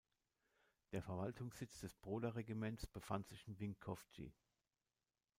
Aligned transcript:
Der 0.93 1.03
Verwaltungssitz 1.03 1.79
des 1.81 1.93
Broder 1.95 2.33
Regiments 2.35 2.87
befand 2.87 3.27
sich 3.27 3.47
in 3.47 3.59
Vinkovci. 3.59 4.33